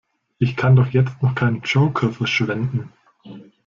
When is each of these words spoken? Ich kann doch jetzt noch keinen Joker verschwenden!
Ich 0.39 0.55
kann 0.55 0.75
doch 0.75 0.87
jetzt 0.87 1.21
noch 1.21 1.35
keinen 1.35 1.61
Joker 1.61 2.11
verschwenden! 2.11 2.91